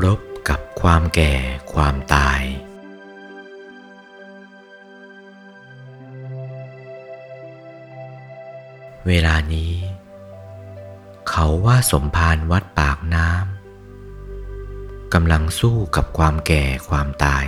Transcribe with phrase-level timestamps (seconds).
[0.00, 1.34] รบกับความแก่
[1.72, 2.40] ความตาย
[9.06, 9.74] เวลานี้
[11.28, 17.46] เขาว่าสมภารวัดปากน้ำกำลังสู้กับความแก่ความตาย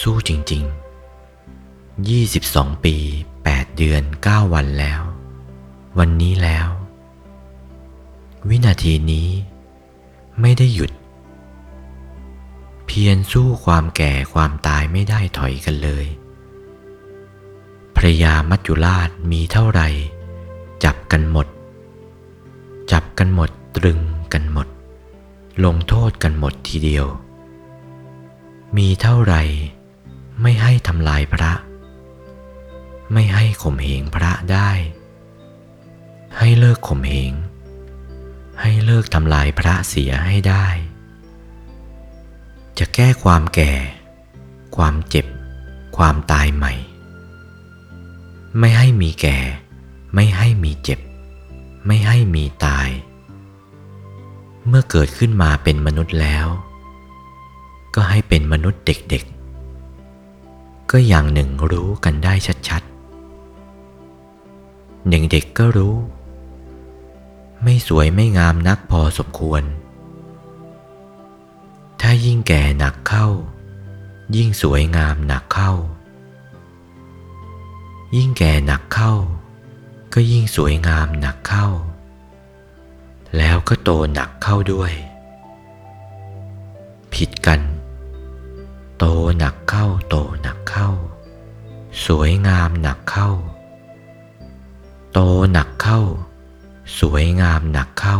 [0.00, 0.64] สู้จริง
[1.50, 2.96] ๆ 22 ปี
[3.38, 5.02] 8 เดือน 9 วันแล้ว
[5.98, 6.68] วันนี้แล้ว
[8.48, 9.28] วินาทีนี้
[10.40, 10.90] ไม่ได้หยุด
[12.86, 16.06] เพียรสู้ความแก่ความตายไม่ได้ถอยกันเลย
[17.96, 19.88] พระยามัจจุราชมีเท่าไหร่
[20.84, 21.46] จับกันหมด
[22.92, 24.00] จับกันหมดตรึง
[24.32, 24.68] กันหมด
[25.64, 27.06] ลงโทษกันหมดทีเดียว
[28.76, 29.42] มีเท่าไหร่
[30.42, 31.52] ไม่ให้ทำลายพระ
[33.12, 34.70] ไม่ให้ข่มเหงพระได้
[36.38, 37.32] ให้เลิกข่มเหง
[38.60, 40.66] ให้เลิกทำลายพระเสียให้ได้
[42.78, 43.72] จะแก้ความแก่
[44.76, 45.26] ความเจ็บ
[45.96, 46.72] ความตายใหม่
[48.58, 49.38] ไม่ให้มีแก่
[50.14, 51.00] ไม่ให้มีเจ็บ
[51.86, 52.88] ไม่ให้มีตาย
[54.68, 56.46] เมื่อเกิดขึ้นมาเป็นมนุษย์แล้ว
[57.94, 62.34] ก็ให้เป็นมนุษย์เด็กๆ ก็อย่างหนึ่งรู้กันได้
[62.68, 65.94] ชัดๆหนุ่มเด็กก็รู้
[67.64, 69.62] ไม่สวยไม่งามนักพอสมควร
[72.00, 73.28] ถ้ายิ่งแก่หนักเข้า
[74.36, 75.72] ยิ่งสวยงามหนักเข้า
[78.16, 79.12] ยิ่งแก่หนักเข้า
[80.14, 81.68] ก็ยิ่งสวยงามหนักเข้า
[83.36, 84.92] แล้วก็โตหนักเข้าด้วย
[87.14, 87.60] ผิดกัน
[88.98, 89.04] โต
[89.38, 90.90] หนักเข้าโตหนักเข้า
[92.06, 93.30] สวยงามหนักเข้า
[95.12, 95.20] โต
[95.52, 96.00] หนักเข้า
[96.98, 98.18] สวยงามหนักเข้า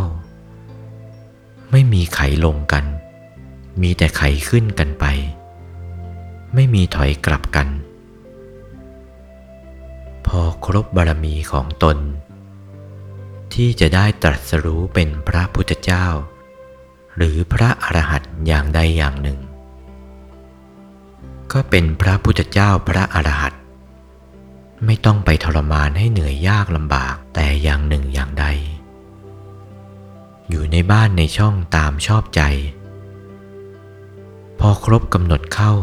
[1.71, 2.85] ไม่มีไขลงกัน
[3.81, 5.05] มีแต่ไขขึ้นกันไป
[6.53, 7.67] ไม่มีถอยกลับกัน
[10.27, 11.97] พอครบบารมีของตน
[13.53, 16.05] ที่จะได้ตรัสรู้เป็นพระพุทธเจ้า
[17.15, 19.39] หรือพระอรหันต์อย่างใดอย่างหนึ่ง
[21.51, 23.61] ก็เป็นพระพุทธเจ้าพระอรหันต์
[24.85, 28.45] ไม่ต้องไปทรมานให้เหนื่อยยากลำบากแต่อย่างหนึ่งอย่างใด
[30.49, 32.41] อยู่ในบ้านในช่องตามชอบใจ
[34.59, 35.73] พอครบกำหนดเข้า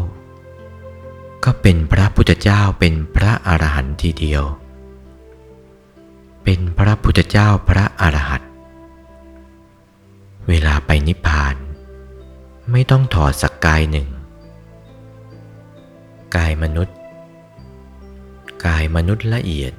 [1.43, 4.43] ก็เป็นพระพุทธเจ้าเป็นพระอรหันต์ทีเดียว
[6.43, 8.49] เป็นพระพุทธเจ้าพระอรหันต์
[10.47, 11.55] เวลาไปนิพพาน
[12.71, 14.09] ไม่ต้องถอดสักกายหนึ่ง
[16.35, 16.97] กายมนุษย์
[18.65, 19.73] กายมนุษย์ละเอียด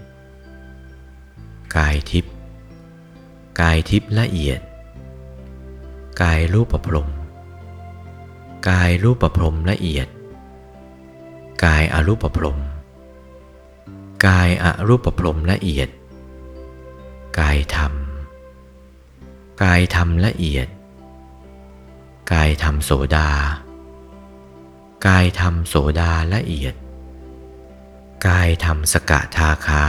[1.76, 2.32] กายทิพย์
[3.60, 4.60] กายทิพย์ละเอียด
[6.22, 7.08] กายรูปประพรม
[8.68, 10.08] กายรูปประพรมละเอียด
[11.64, 12.58] กายอรูปประพรม
[14.26, 15.88] กายอรูปประพรมละเอียด
[17.38, 17.92] กายธรรม
[19.62, 20.68] กายธรรมละเอียด
[22.32, 23.28] กายธรรมโสดา
[25.06, 26.74] กายธรรมโสดาละเอียด
[28.28, 29.84] กายทำสกะทาคา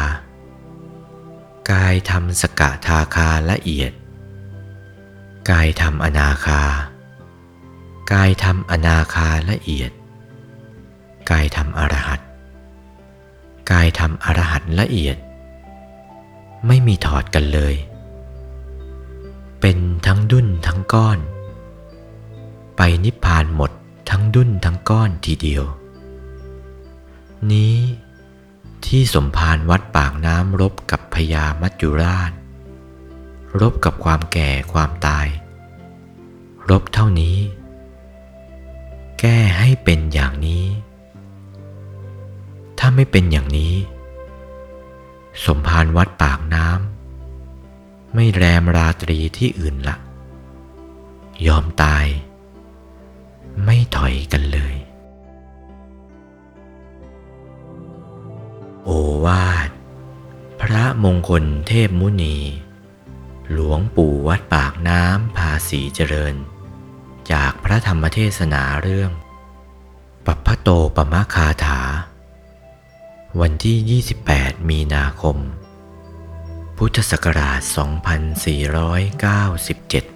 [1.71, 3.91] กายทำสกะทาคาละเอียด
[5.49, 6.61] กายทำอนาคา
[8.13, 9.91] กายทำอนาคาละเอียด
[11.31, 12.19] กายทำอรหัต
[13.71, 15.17] กายทำอรหัตละเอียด
[16.67, 17.75] ไม่มีถอดกันเลย
[19.59, 21.19] เป็นทั้งดุนทั้งก้อน
[22.77, 23.71] ไปนิพพานหมด
[24.09, 25.63] ทั้งดุนทั้งก้อนทีเดียว
[27.51, 27.75] นี้
[28.87, 32.31] ที่สมภารวัดปากน้ำรบกับพญามัจจุราช
[33.61, 35.27] รบกับความแก่ความตาย
[36.69, 37.37] รบเท่านี้
[39.19, 40.65] แก้ให้เป็นอย่างนี้
[42.79, 43.75] ถ้าไม่เป็นอย่างนี้
[45.45, 49.97] สมภารวัดปากน้ำไม่แรมราตรีที่อื่นละ
[51.47, 52.05] ยอมตาย
[53.63, 54.75] ไม่ถอยกันเลย
[59.25, 59.69] วาท
[60.61, 62.37] พระมงคลเทพมุนี
[63.51, 66.35] หลวงปู่วัดปากน้ำภาษีเจริญ
[67.31, 69.11] จากพระธรรมเทศนาเรื่อง
[70.25, 71.81] ปัพพโตปมะคาถา
[73.41, 74.01] วันที่
[74.31, 75.37] 28 มีนาคม
[76.77, 80.14] พุทธศักราช 2497